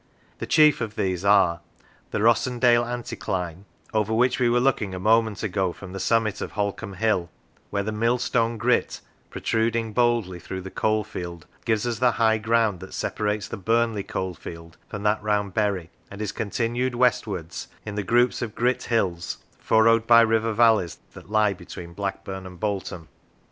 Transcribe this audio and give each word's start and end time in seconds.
The 0.39 0.47
chief 0.47 0.81
of 0.81 0.95
these 0.95 1.23
are: 1.23 1.59
the 2.09 2.17
Rossendale 2.21 2.83
anticline, 2.83 3.65
over 3.93 4.11
which 4.11 4.39
we 4.39 4.49
were 4.49 4.59
looking 4.59 4.95
a 4.95 4.99
moment 4.99 5.43
ago 5.43 5.71
from 5.71 5.93
the 5.93 5.99
summit 5.99 6.41
of 6.41 6.53
Holcombe 6.53 6.95
Hill, 6.95 7.29
where 7.69 7.83
the 7.83 7.91
mill 7.91 8.17
stone 8.17 8.57
grit, 8.57 8.99
protruding 9.29 9.93
boldly 9.93 10.39
through 10.39 10.61
the 10.61 10.71
coalfield, 10.71 11.45
gives 11.65 11.85
us 11.85 11.99
the 11.99 12.13
high 12.13 12.39
ground 12.39 12.79
that 12.79 12.95
separates 12.95 13.47
the 13.47 13.57
Burnley 13.57 14.01
coalfield 14.01 14.75
from 14.89 15.03
that 15.03 15.21
round 15.21 15.53
Bury, 15.53 15.91
and 16.09 16.19
is 16.19 16.31
continued 16.31 16.95
westwards, 16.95 17.67
in 17.85 17.93
the 17.93 18.01
groups 18.01 18.41
of 18.41 18.55
grit 18.55 18.81
hills, 18.85 19.37
furrowed 19.59 20.07
by 20.07 20.21
river 20.21 20.51
valleys, 20.51 20.97
that 21.13 21.29
lie 21.29 21.53
between 21.53 21.93
Blackburn 21.93 22.47
and 22.47 22.59
Bolt 22.59 22.91
on. 22.91 23.07